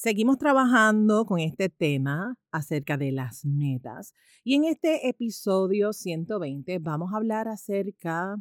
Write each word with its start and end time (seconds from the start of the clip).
Seguimos 0.00 0.38
trabajando 0.38 1.24
con 1.26 1.40
este 1.40 1.68
tema 1.68 2.38
acerca 2.52 2.96
de 2.96 3.10
las 3.10 3.44
metas 3.44 4.14
y 4.44 4.54
en 4.54 4.62
este 4.62 5.08
episodio 5.08 5.92
120 5.92 6.78
vamos 6.78 7.12
a 7.12 7.16
hablar 7.16 7.48
acerca 7.48 8.36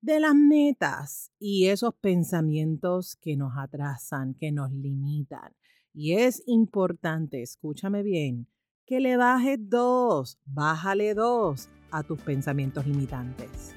de 0.00 0.18
las 0.18 0.34
metas 0.34 1.30
y 1.38 1.66
esos 1.66 1.94
pensamientos 1.96 3.18
que 3.20 3.36
nos 3.36 3.52
atrasan, 3.54 4.32
que 4.32 4.50
nos 4.50 4.72
limitan. 4.72 5.52
Y 5.92 6.14
es 6.14 6.42
importante, 6.46 7.42
escúchame 7.42 8.02
bien, 8.02 8.48
que 8.86 9.00
le 9.00 9.18
bajes 9.18 9.58
dos, 9.60 10.38
bájale 10.46 11.12
dos 11.12 11.68
a 11.90 12.02
tus 12.02 12.18
pensamientos 12.18 12.86
limitantes. 12.86 13.74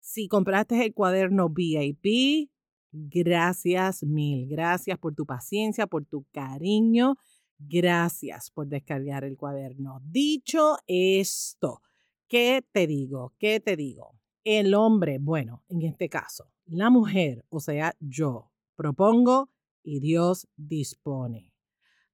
Si 0.00 0.28
compraste 0.28 0.84
el 0.84 0.92
cuaderno 0.92 1.48
VIP, 1.48 2.50
gracias 2.92 4.02
mil. 4.02 4.46
Gracias 4.48 4.98
por 4.98 5.14
tu 5.14 5.24
paciencia, 5.24 5.86
por 5.86 6.04
tu 6.04 6.26
cariño. 6.32 7.16
Gracias 7.58 8.50
por 8.50 8.68
descargar 8.68 9.24
el 9.24 9.36
cuaderno. 9.36 10.00
Dicho 10.04 10.76
esto, 10.86 11.82
¿qué 12.28 12.62
te 12.72 12.86
digo? 12.86 13.32
¿Qué 13.38 13.60
te 13.60 13.76
digo? 13.76 14.18
El 14.44 14.74
hombre, 14.74 15.18
bueno, 15.18 15.64
en 15.68 15.82
este 15.82 16.08
caso, 16.08 16.52
la 16.66 16.90
mujer, 16.90 17.44
o 17.48 17.60
sea, 17.60 17.94
yo, 18.00 18.50
propongo 18.76 19.50
y 19.82 20.00
Dios 20.00 20.48
dispone. 20.56 21.52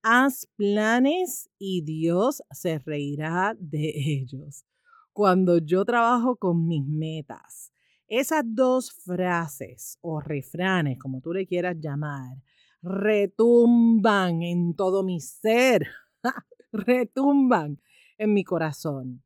Haz 0.02 0.46
planes 0.56 1.50
y 1.58 1.82
Dios 1.82 2.42
se 2.50 2.78
reirá 2.78 3.54
de 3.58 3.92
ellos. 3.94 4.64
Cuando 5.12 5.58
yo 5.58 5.84
trabajo 5.84 6.36
con 6.36 6.66
mis 6.66 6.86
metas, 6.86 7.72
esas 8.06 8.42
dos 8.44 8.92
frases 8.92 9.98
o 10.00 10.20
refranes, 10.20 10.98
como 10.98 11.20
tú 11.20 11.32
le 11.32 11.46
quieras 11.46 11.76
llamar, 11.78 12.42
retumban 12.82 14.42
en 14.42 14.74
todo 14.74 15.02
mi 15.02 15.20
ser, 15.20 15.86
retumban 16.72 17.80
en 18.18 18.32
mi 18.32 18.42
corazón. 18.44 19.22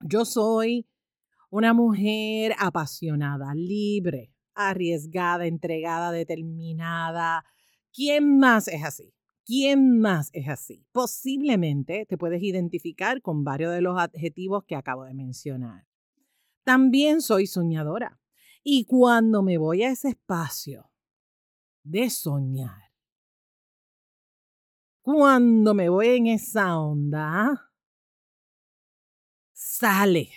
Yo 0.00 0.24
soy 0.24 0.86
una 1.50 1.74
mujer 1.74 2.54
apasionada, 2.58 3.52
libre, 3.54 4.32
arriesgada, 4.54 5.46
entregada, 5.46 6.12
determinada. 6.12 7.44
¿Quién 7.92 8.38
más 8.38 8.68
es 8.68 8.84
así? 8.84 9.12
¿Quién 9.44 9.98
más 9.98 10.30
es 10.32 10.48
así? 10.48 10.86
Posiblemente 10.92 12.06
te 12.06 12.16
puedes 12.16 12.42
identificar 12.42 13.20
con 13.20 13.42
varios 13.42 13.72
de 13.72 13.80
los 13.80 13.98
adjetivos 13.98 14.64
que 14.64 14.76
acabo 14.76 15.04
de 15.04 15.14
mencionar. 15.14 15.86
También 16.62 17.20
soy 17.20 17.46
soñadora. 17.46 18.20
Y 18.62 18.84
cuando 18.84 19.42
me 19.42 19.58
voy 19.58 19.82
a 19.82 19.90
ese 19.90 20.10
espacio 20.10 20.90
de 21.82 22.10
soñar, 22.10 22.92
cuando 25.02 25.74
me 25.74 25.88
voy 25.88 26.08
en 26.08 26.26
esa 26.26 26.78
onda, 26.78 27.72
sale 29.52 30.30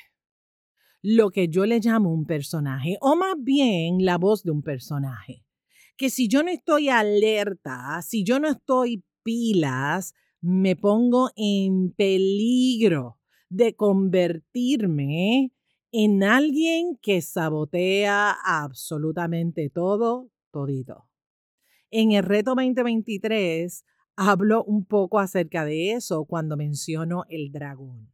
lo 1.03 1.31
que 1.31 1.49
yo 1.49 1.65
le 1.65 1.81
llamo 1.81 2.11
un 2.11 2.25
personaje, 2.25 2.97
o 3.01 3.15
más 3.17 3.35
bien 3.37 4.05
la 4.05 4.17
voz 4.17 4.43
de 4.43 4.51
un 4.51 4.63
personaje. 4.63 5.45
Que 5.97 6.09
si 6.09 6.29
yo 6.29 6.41
no 6.41 6.49
estoy 6.49 6.89
alerta, 6.89 8.01
si 8.01 8.23
yo 8.23 8.39
no 8.39 8.47
estoy 8.47 9.03
pilas, 9.21 10.13
me 10.41 10.75
pongo 10.77 11.29
en 11.35 11.91
peligro 11.91 13.19
de 13.49 13.75
convertirme 13.75 15.51
en 15.91 16.23
alguien 16.23 16.97
que 17.01 17.21
sabotea 17.21 18.35
absolutamente 18.43 19.69
todo, 19.69 20.31
todito. 20.51 21.09
En 21.91 22.13
el 22.13 22.23
reto 22.23 22.55
2023 22.55 23.83
hablo 24.15 24.63
un 24.63 24.85
poco 24.85 25.19
acerca 25.19 25.65
de 25.65 25.91
eso 25.91 26.25
cuando 26.25 26.55
menciono 26.55 27.25
el 27.27 27.51
dragón. 27.51 28.09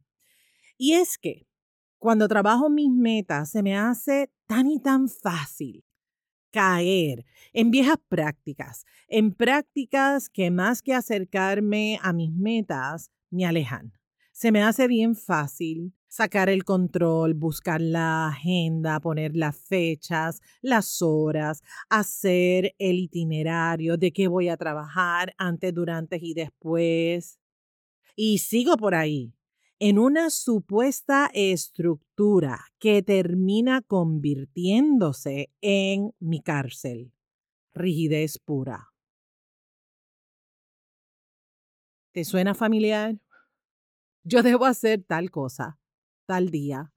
Y 0.76 0.94
es 0.94 1.18
que 1.18 1.46
cuando 2.00 2.26
trabajo 2.28 2.70
mis 2.70 2.90
metas, 2.90 3.50
se 3.50 3.62
me 3.62 3.76
hace 3.76 4.30
tan 4.46 4.66
y 4.66 4.80
tan 4.80 5.08
fácil 5.08 5.84
caer 6.50 7.24
en 7.52 7.70
viejas 7.70 7.98
prácticas, 8.08 8.84
en 9.06 9.32
prácticas 9.32 10.28
que 10.28 10.50
más 10.50 10.82
que 10.82 10.94
acercarme 10.94 11.98
a 12.02 12.12
mis 12.12 12.32
metas, 12.32 13.12
me 13.30 13.44
alejan. 13.44 13.92
Se 14.32 14.50
me 14.50 14.62
hace 14.62 14.88
bien 14.88 15.14
fácil 15.14 15.94
sacar 16.08 16.48
el 16.48 16.64
control, 16.64 17.34
buscar 17.34 17.82
la 17.82 18.28
agenda, 18.28 18.98
poner 18.98 19.36
las 19.36 19.56
fechas, 19.56 20.40
las 20.62 21.02
horas, 21.02 21.62
hacer 21.90 22.74
el 22.78 22.98
itinerario 22.98 23.98
de 23.98 24.10
qué 24.10 24.26
voy 24.26 24.48
a 24.48 24.56
trabajar 24.56 25.34
antes, 25.36 25.74
durante 25.74 26.18
y 26.20 26.32
después. 26.32 27.38
Y 28.16 28.38
sigo 28.38 28.76
por 28.78 28.94
ahí, 28.94 29.34
en 29.82 29.98
una 29.98 30.28
supuesta 30.28 31.30
estructura 31.32 32.66
que 32.78 33.02
termina 33.02 33.80
convirtiéndose 33.80 35.50
en 35.62 36.12
mi 36.20 36.42
cárcel. 36.42 37.14
Rigidez 37.72 38.38
pura. 38.38 38.90
¿Te 42.12 42.24
suena 42.24 42.54
familiar? 42.54 43.18
Yo 44.22 44.42
debo 44.42 44.66
hacer 44.66 45.02
tal 45.02 45.30
cosa, 45.30 45.78
tal 46.26 46.50
día, 46.50 46.92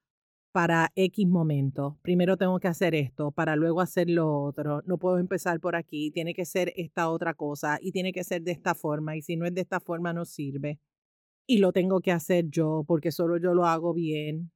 para 0.52 0.92
X 0.96 1.26
momento. 1.26 1.98
Primero 2.02 2.36
tengo 2.36 2.60
que 2.60 2.68
hacer 2.68 2.96
esto, 2.96 3.32
para 3.32 3.56
luego 3.56 3.80
hacer 3.80 4.10
lo 4.10 4.42
otro. 4.42 4.82
No 4.86 4.98
puedo 4.98 5.20
empezar 5.20 5.62
por 5.62 5.78
aquí, 5.78 6.12
tiene 6.12 6.34
que 6.34 6.44
ser 6.44 6.74
esta 6.76 7.10
otra 7.10 7.34
cosa 7.34 7.78
y 7.82 7.94
tiene 7.94 8.12
que 8.12 8.26
ser 8.26 8.42
de 8.42 8.52
esta 8.52 8.76
forma 8.76 9.16
y 9.16 9.22
si 9.22 9.38
no 9.38 9.46
es 9.46 9.54
de 9.54 9.62
esta 9.62 9.80
forma 9.80 10.12
no 10.12 10.26
sirve 10.26 10.82
y 11.48 11.58
lo 11.60 11.72
tengo 11.74 12.02
que 12.02 12.12
hacer 12.12 12.50
yo 12.50 12.84
porque 12.88 13.12
solo 13.12 13.38
yo 13.38 13.54
lo 13.54 13.66
hago 13.66 13.94
bien. 13.94 14.52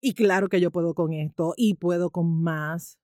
Y 0.00 0.14
claro 0.14 0.48
que 0.48 0.60
yo 0.60 0.70
puedo 0.70 0.94
con 0.94 1.12
esto 1.12 1.54
y 1.56 1.74
puedo 1.74 2.10
con 2.10 2.42
más. 2.42 2.98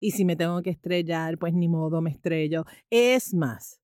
Y 0.00 0.12
si 0.12 0.24
me 0.24 0.36
tengo 0.36 0.62
que 0.62 0.70
estrellar, 0.70 1.38
pues 1.38 1.52
ni 1.54 1.68
modo 1.68 2.00
me 2.00 2.10
estrello. 2.10 2.64
Es 2.90 3.34
más, 3.34 3.80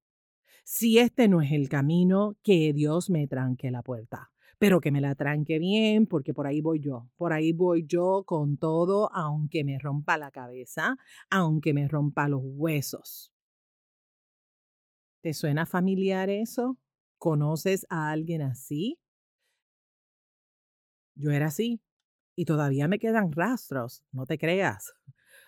si 0.64 0.98
este 0.98 1.28
no 1.28 1.42
es 1.42 1.52
el 1.52 1.68
camino, 1.68 2.36
que 2.42 2.72
Dios 2.74 3.10
me 3.10 3.26
tranque 3.28 3.70
la 3.70 3.82
puerta. 3.82 4.30
pero 4.58 4.80
que 4.80 4.90
me 4.92 5.00
la 5.02 5.14
tranque 5.14 5.58
bien, 5.58 6.06
porque 6.06 6.34
por 6.34 6.46
ahí 6.46 6.60
voy 6.62 6.80
yo, 6.80 7.10
por 7.16 7.32
ahí 7.32 7.52
voy 7.52 7.84
yo 7.86 8.24
con 8.26 8.56
todo, 8.58 9.10
aunque 9.14 9.64
me 9.64 9.78
rompa 9.78 10.18
la 10.18 10.30
cabeza, 10.30 10.96
aunque 11.30 11.74
me 11.74 11.88
rompa 11.88 12.28
los 12.28 12.42
huesos. 12.44 13.32
¿Te 15.22 15.34
suena 15.34 15.66
familiar 15.66 16.30
eso? 16.30 16.78
¿Conoces 17.18 17.86
a 17.88 18.10
alguien 18.10 18.42
así? 18.42 18.98
Yo 21.14 21.30
era 21.30 21.46
así 21.46 21.80
y 22.34 22.44
todavía 22.44 22.88
me 22.88 22.98
quedan 22.98 23.32
rastros, 23.32 24.04
no 24.12 24.26
te 24.26 24.38
creas. 24.38 24.92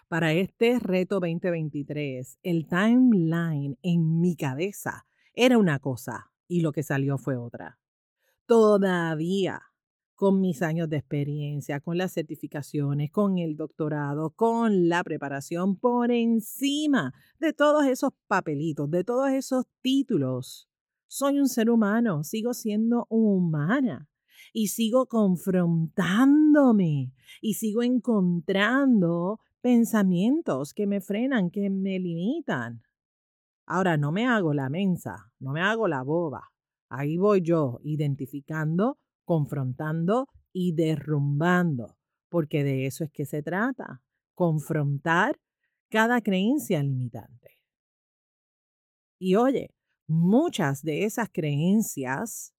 Para 0.08 0.32
este 0.32 0.78
reto 0.78 1.20
2023, 1.20 2.38
el 2.42 2.66
timeline 2.66 3.78
en 3.82 4.20
mi 4.20 4.36
cabeza 4.36 5.06
era 5.34 5.58
una 5.58 5.78
cosa 5.78 6.32
y 6.46 6.62
lo 6.62 6.72
que 6.72 6.82
salió 6.82 7.18
fue 7.18 7.36
otra. 7.36 7.78
Todavía 8.46 9.60
con 10.18 10.40
mis 10.40 10.62
años 10.62 10.88
de 10.88 10.96
experiencia, 10.96 11.78
con 11.78 11.96
las 11.96 12.12
certificaciones, 12.12 13.12
con 13.12 13.38
el 13.38 13.56
doctorado, 13.56 14.30
con 14.30 14.88
la 14.88 15.04
preparación 15.04 15.76
por 15.76 16.10
encima 16.10 17.14
de 17.38 17.52
todos 17.52 17.86
esos 17.86 18.10
papelitos, 18.26 18.90
de 18.90 19.04
todos 19.04 19.30
esos 19.30 19.66
títulos. 19.80 20.68
Soy 21.08 21.40
un 21.40 21.48
ser 21.48 21.70
humano, 21.70 22.22
sigo 22.22 22.52
siendo 22.52 23.06
humana 23.08 24.10
y 24.52 24.68
sigo 24.68 25.06
confrontándome 25.06 27.14
y 27.40 27.54
sigo 27.54 27.82
encontrando 27.82 29.40
pensamientos 29.62 30.74
que 30.74 30.86
me 30.86 31.00
frenan, 31.00 31.50
que 31.50 31.70
me 31.70 31.98
limitan. 31.98 32.82
Ahora, 33.64 33.96
no 33.96 34.12
me 34.12 34.26
hago 34.26 34.52
la 34.52 34.68
mensa, 34.68 35.32
no 35.40 35.52
me 35.52 35.62
hago 35.62 35.88
la 35.88 36.02
boba. 36.02 36.50
Ahí 36.90 37.16
voy 37.16 37.40
yo, 37.40 37.80
identificando, 37.82 38.98
confrontando 39.24 40.28
y 40.52 40.72
derrumbando, 40.72 41.96
porque 42.28 42.64
de 42.64 42.84
eso 42.84 43.04
es 43.04 43.10
que 43.10 43.24
se 43.24 43.42
trata, 43.42 44.02
confrontar 44.34 45.40
cada 45.88 46.20
creencia 46.20 46.82
limitante. 46.82 47.58
Y 49.18 49.34
oye, 49.34 49.74
muchas 50.08 50.82
de 50.82 51.04
esas 51.04 51.28
creencias 51.30 52.54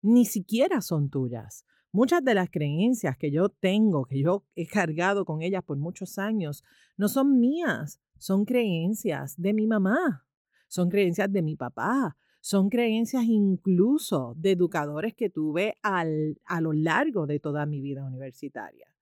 ni 0.00 0.24
siquiera 0.24 0.80
son 0.80 1.10
tuyas. 1.10 1.66
Muchas 1.92 2.24
de 2.24 2.34
las 2.34 2.48
creencias 2.50 3.16
que 3.18 3.32
yo 3.32 3.48
tengo, 3.48 4.06
que 4.06 4.22
yo 4.22 4.46
he 4.54 4.66
cargado 4.66 5.24
con 5.24 5.42
ellas 5.42 5.64
por 5.64 5.76
muchos 5.76 6.18
años, 6.18 6.64
no 6.96 7.08
son 7.08 7.40
mías, 7.40 8.00
son 8.16 8.44
creencias 8.44 9.34
de 9.36 9.52
mi 9.52 9.66
mamá, 9.66 10.24
son 10.68 10.88
creencias 10.88 11.30
de 11.32 11.42
mi 11.42 11.56
papá, 11.56 12.16
son 12.40 12.70
creencias 12.70 13.24
incluso 13.24 14.34
de 14.36 14.52
educadores 14.52 15.14
que 15.14 15.28
tuve 15.28 15.76
al, 15.82 16.40
a 16.44 16.60
lo 16.60 16.72
largo 16.72 17.26
de 17.26 17.40
toda 17.40 17.66
mi 17.66 17.80
vida 17.80 18.04
universitaria. 18.04 18.94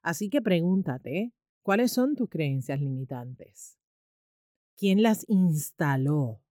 Así 0.00 0.30
que 0.30 0.40
pregúntate, 0.40 1.34
¿cuáles 1.62 1.92
son 1.92 2.14
tus 2.14 2.30
creencias 2.30 2.80
limitantes? 2.80 3.76
¿Quién 4.76 5.02
las 5.02 5.28
instaló? 5.28 6.45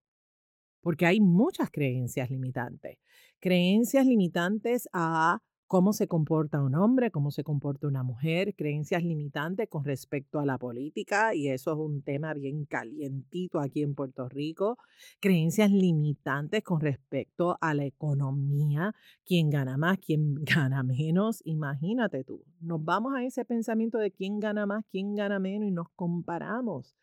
Porque 0.86 1.08
hay 1.08 1.20
muchas 1.20 1.72
creencias 1.72 2.30
limitantes 2.30 3.00
creencias 3.46 4.08
limitantes 4.08 4.90
a 4.92 5.40
cómo 5.68 5.94
se 5.94 6.08
comporta 6.08 6.64
un 6.64 6.74
hombre, 6.74 7.12
cómo 7.12 7.30
se 7.30 7.44
comporta 7.44 7.88
una 7.88 8.02
mujer, 8.02 8.56
creencias 8.56 9.04
limitantes 9.04 9.68
con 9.70 9.84
respecto 9.84 10.40
a 10.40 10.46
la 10.48 10.58
política, 10.58 11.36
y 11.36 11.50
eso 11.50 11.72
es 11.74 11.78
un 11.78 12.02
tema 12.02 12.34
bien 12.34 12.66
calientito 12.66 13.60
aquí 13.60 13.84
en 13.84 13.94
Puerto 13.94 14.28
Rico, 14.30 14.80
creencias 15.20 15.70
limitantes 15.70 16.64
con 16.64 16.82
respecto 16.82 17.56
a 17.62 17.76
la 17.76 17.86
economía, 17.86 18.96
quién 19.24 19.52
gana 19.52 19.78
más, 19.78 20.00
quién 20.00 20.36
gana 20.44 20.82
menos, 20.82 21.44
imagínate 21.46 22.24
tú, 22.24 22.44
nos 22.62 22.84
vamos 22.84 23.14
a 23.16 23.24
ese 23.24 23.46
pensamiento 23.46 24.00
de 24.00 24.10
quién 24.10 24.40
gana 24.40 24.66
más, 24.66 24.86
quién 24.90 25.14
gana 25.14 25.38
menos 25.38 25.68
y 25.68 25.72
nos 25.72 25.90
comparamos. 25.96 26.96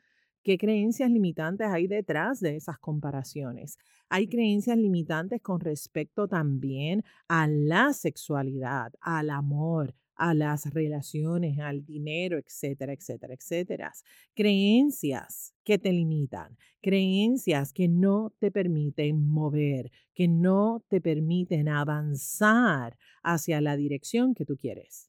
¿Qué 0.42 0.58
creencias 0.58 1.08
limitantes 1.08 1.68
hay 1.68 1.86
detrás 1.86 2.40
de 2.40 2.56
esas 2.56 2.76
comparaciones? 2.78 3.78
Hay 4.08 4.26
creencias 4.26 4.76
limitantes 4.76 5.40
con 5.40 5.60
respecto 5.60 6.26
también 6.26 7.04
a 7.28 7.46
la 7.46 7.92
sexualidad, 7.92 8.92
al 9.00 9.30
amor, 9.30 9.94
a 10.16 10.34
las 10.34 10.72
relaciones, 10.74 11.60
al 11.60 11.84
dinero, 11.84 12.38
etcétera, 12.38 12.92
etcétera, 12.92 13.34
etcétera. 13.34 13.92
Creencias 14.34 15.54
que 15.62 15.78
te 15.78 15.92
limitan, 15.92 16.58
creencias 16.80 17.72
que 17.72 17.86
no 17.86 18.32
te 18.40 18.50
permiten 18.50 19.24
mover, 19.28 19.92
que 20.12 20.26
no 20.26 20.84
te 20.88 21.00
permiten 21.00 21.68
avanzar 21.68 22.98
hacia 23.22 23.60
la 23.60 23.76
dirección 23.76 24.34
que 24.34 24.44
tú 24.44 24.56
quieres. 24.56 25.08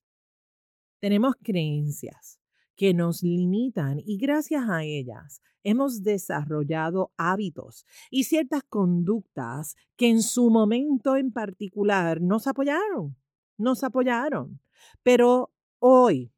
Tenemos 0.99 1.35
creencias 1.41 2.39
que 2.75 2.93
nos 2.93 3.23
limitan 3.23 3.99
y 3.99 4.17
gracias 4.17 4.69
a 4.69 4.83
ellas 4.83 5.41
hemos 5.63 6.03
desarrollado 6.03 7.11
hábitos 7.17 7.85
y 8.11 8.25
ciertas 8.25 8.63
conductas 8.63 9.75
que 9.95 10.09
en 10.09 10.21
su 10.21 10.49
momento 10.49 11.15
en 11.15 11.31
particular 11.31 12.21
nos 12.21 12.47
apoyaron, 12.47 13.15
nos 13.57 13.83
apoyaron, 13.83 14.59
pero 15.03 15.53
hoy, 15.79 16.33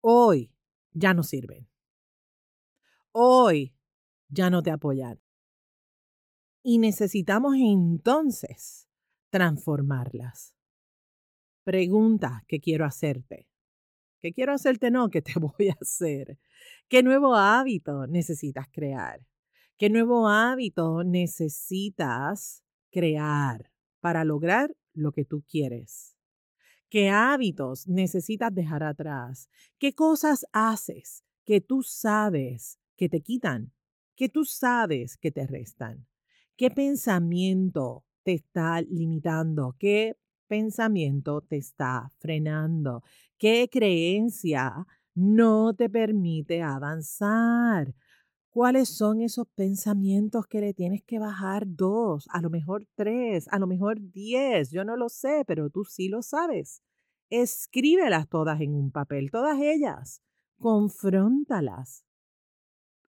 hoy 0.00 0.52
ya 0.92 1.14
no 1.14 1.22
sirven. 1.22 1.68
Hoy 3.12 3.74
ya 4.28 4.50
no 4.50 4.62
te 4.62 4.70
apoyan. 4.70 5.20
Y 6.62 6.78
necesitamos 6.78 7.54
entonces 7.56 8.88
transformarlas. 9.30 10.54
Pregunta 11.64 12.44
que 12.46 12.60
quiero 12.60 12.84
hacerte 12.84 13.48
que 14.20 14.32
quiero 14.32 14.52
hacerte, 14.52 14.90
no, 14.90 15.10
que 15.10 15.22
te 15.22 15.32
voy 15.40 15.68
a 15.68 15.76
hacer. 15.80 16.38
¿Qué 16.88 17.02
nuevo 17.02 17.36
hábito 17.36 18.06
necesitas 18.06 18.66
crear? 18.72 19.26
¿Qué 19.78 19.90
nuevo 19.90 20.28
hábito 20.28 21.04
necesitas 21.04 22.62
crear 22.90 23.70
para 24.00 24.24
lograr 24.24 24.74
lo 24.94 25.12
que 25.12 25.24
tú 25.24 25.44
quieres? 25.48 26.16
¿Qué 26.88 27.10
hábitos 27.10 27.88
necesitas 27.88 28.54
dejar 28.54 28.82
atrás? 28.84 29.50
¿Qué 29.78 29.94
cosas 29.94 30.46
haces 30.52 31.24
que 31.44 31.60
tú 31.60 31.82
sabes 31.82 32.78
que 32.96 33.08
te 33.08 33.20
quitan? 33.20 33.72
¿Que 34.14 34.28
tú 34.28 34.44
sabes 34.44 35.16
que 35.16 35.30
te 35.30 35.46
restan? 35.46 36.06
¿Qué 36.56 36.70
pensamiento 36.70 38.04
te 38.22 38.34
está 38.34 38.80
limitando? 38.80 39.76
¿Qué 39.78 40.16
pensamiento 40.46 41.40
te 41.40 41.56
está 41.56 42.12
frenando? 42.18 43.02
¿Qué 43.38 43.68
creencia 43.70 44.86
no 45.14 45.74
te 45.74 45.90
permite 45.90 46.62
avanzar? 46.62 47.94
¿Cuáles 48.50 48.88
son 48.88 49.20
esos 49.20 49.46
pensamientos 49.54 50.46
que 50.46 50.60
le 50.60 50.72
tienes 50.72 51.02
que 51.04 51.18
bajar 51.18 51.64
dos, 51.66 52.26
a 52.30 52.40
lo 52.40 52.48
mejor 52.48 52.86
tres, 52.94 53.48
a 53.50 53.58
lo 53.58 53.66
mejor 53.66 53.98
diez? 54.00 54.70
Yo 54.70 54.84
no 54.84 54.96
lo 54.96 55.10
sé, 55.10 55.44
pero 55.46 55.68
tú 55.68 55.84
sí 55.84 56.08
lo 56.08 56.22
sabes. 56.22 56.82
Escríbelas 57.28 58.28
todas 58.28 58.60
en 58.60 58.74
un 58.74 58.90
papel, 58.90 59.30
todas 59.30 59.58
ellas. 59.60 60.22
Confróntalas. 60.58 62.06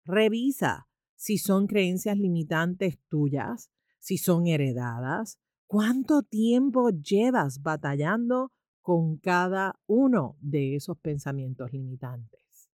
Revisa 0.06 0.88
si 1.16 1.38
son 1.38 1.68
creencias 1.68 2.18
limitantes 2.18 3.00
tuyas, 3.10 3.72
si 4.00 4.18
son 4.18 4.48
heredadas, 4.48 5.40
¿Cuánto 5.74 6.22
tiempo 6.22 6.92
llevas 6.92 7.64
batallando 7.64 8.52
con 8.84 9.18
cada 9.18 9.74
uno 9.88 10.38
de 10.40 10.76
esos 10.76 11.00
pensamientos 11.00 11.74
limitantes? 11.74 12.70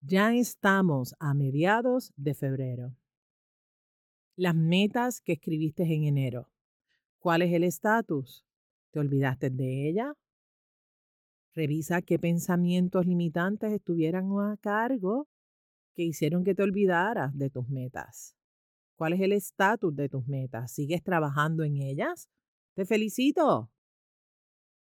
Ya 0.00 0.32
estamos 0.36 1.16
a 1.18 1.34
mediados 1.34 2.12
de 2.14 2.34
febrero. 2.34 2.94
Las 4.36 4.54
metas 4.54 5.20
que 5.20 5.32
escribiste 5.32 5.82
en 5.82 6.04
enero. 6.04 6.48
¿Cuál 7.18 7.42
es 7.42 7.52
el 7.52 7.64
estatus? 7.64 8.46
¿Te 8.92 9.00
olvidaste 9.00 9.50
de 9.50 9.88
ella? 9.88 10.14
Revisa 11.56 12.02
qué 12.02 12.20
pensamientos 12.20 13.04
limitantes 13.04 13.72
estuvieran 13.72 14.30
a 14.38 14.56
cargo 14.58 15.26
que 15.96 16.04
hicieron 16.04 16.44
que 16.44 16.54
te 16.54 16.62
olvidaras 16.62 17.36
de 17.36 17.50
tus 17.50 17.68
metas. 17.68 18.37
¿Cuál 18.98 19.12
es 19.12 19.20
el 19.20 19.30
estatus 19.30 19.94
de 19.94 20.08
tus 20.08 20.26
metas? 20.26 20.72
¿Sigues 20.72 21.04
trabajando 21.04 21.62
en 21.62 21.76
ellas? 21.76 22.28
Te 22.74 22.84
felicito. 22.84 23.70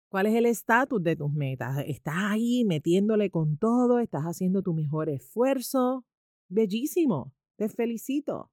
¿Cuál 0.10 0.26
es 0.26 0.34
el 0.34 0.48
estatus 0.48 1.04
de 1.04 1.16
tus 1.16 1.32
metas? 1.32 1.84
¿Estás 1.86 2.16
ahí 2.18 2.66
metiéndole 2.66 3.30
con 3.30 3.58
todo? 3.58 4.00
¿Estás 4.00 4.24
haciendo 4.24 4.64
tu 4.64 4.74
mejor 4.74 5.08
esfuerzo? 5.10 6.04
Bellísimo. 6.50 7.36
Te 7.58 7.70
felicito. 7.70 8.52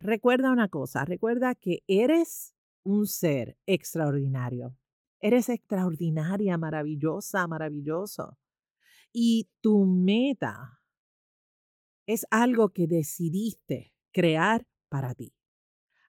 Recuerda 0.00 0.50
una 0.50 0.68
cosa, 0.68 1.04
recuerda 1.04 1.54
que 1.54 1.84
eres 1.86 2.56
un 2.82 3.06
ser 3.06 3.56
extraordinario. 3.66 4.76
Eres 5.20 5.50
extraordinaria, 5.50 6.58
maravillosa, 6.58 7.46
maravilloso. 7.46 8.38
Y 9.12 9.50
tu 9.60 9.84
meta 9.84 10.80
es 12.06 12.26
algo 12.32 12.70
que 12.70 12.88
decidiste 12.88 13.94
crear 14.12 14.66
para 14.90 15.14
ti. 15.14 15.32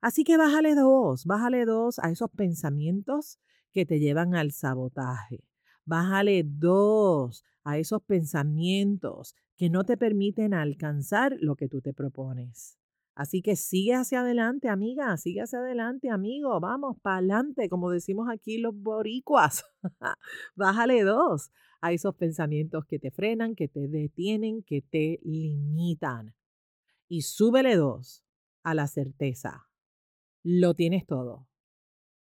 Así 0.02 0.24
que 0.24 0.36
bájale 0.36 0.76
dos, 0.76 1.26
bájale 1.26 1.64
dos 1.64 2.00
a 2.00 2.10
esos 2.10 2.30
pensamientos 2.32 3.40
que 3.72 3.86
te 3.86 4.00
llevan 4.00 4.36
al 4.36 4.52
sabotaje. 4.52 5.46
Bájale 5.86 6.44
dos 6.44 7.44
a 7.64 7.78
esos 7.78 8.02
pensamientos 8.02 9.36
que 9.56 9.70
no 9.70 9.84
te 9.84 9.96
permiten 9.96 10.54
alcanzar 10.54 11.38
lo 11.40 11.56
que 11.56 11.70
tú 11.70 11.82
te 11.82 11.94
propones. 11.94 12.78
Así 13.14 13.42
que 13.42 13.56
sigue 13.56 13.94
hacia 13.94 14.22
adelante, 14.22 14.70
amiga, 14.70 15.16
sigue 15.18 15.42
hacia 15.42 15.60
adelante, 15.60 16.10
amigo, 16.10 16.60
vamos, 16.60 16.98
para 17.02 17.18
adelante, 17.18 17.70
como 17.70 17.92
decimos 17.92 18.28
aquí 18.32 18.58
los 18.58 18.74
boricuas. 18.76 19.64
Bájale 20.56 21.04
dos 21.04 21.52
a 21.82 21.92
esos 21.92 22.16
pensamientos 22.16 22.86
que 22.86 22.98
te 23.00 23.12
frenan, 23.12 23.54
que 23.54 23.68
te 23.68 23.88
detienen, 23.88 24.64
que 24.64 24.82
te 24.82 25.20
limitan. 25.24 26.34
Y 27.08 27.22
súbele 27.22 27.76
dos 27.76 28.24
a 28.64 28.74
la 28.74 28.88
certeza. 28.88 29.68
Lo 30.44 30.74
tienes 30.74 31.06
todo. 31.06 31.48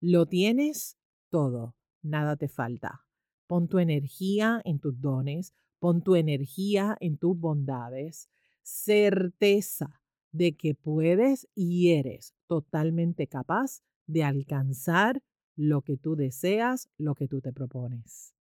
Lo 0.02 0.26
tienes 0.26 0.98
todo. 1.30 1.76
Nada 2.02 2.36
te 2.36 2.48
falta. 2.48 3.06
Pon 3.48 3.68
tu 3.68 3.80
energía 3.80 4.62
en 4.64 4.80
tus 4.80 5.00
dones, 5.02 5.54
pon 5.80 6.04
tu 6.04 6.16
energía 6.16 6.98
en 7.00 7.18
tus 7.18 7.38
bondades. 7.38 8.30
Certeza 8.62 10.02
de 10.32 10.56
que 10.56 10.76
puedes 10.76 11.48
y 11.56 11.92
eres 11.92 12.36
totalmente 12.48 13.28
capaz 13.28 13.82
de 14.06 14.24
alcanzar 14.24 15.24
lo 15.56 15.82
que 15.82 15.98
tú 15.98 16.16
deseas, 16.16 16.90
lo 16.98 17.16
que 17.16 17.28
tú 17.28 17.42
te 17.42 17.52
propones. 17.52 18.36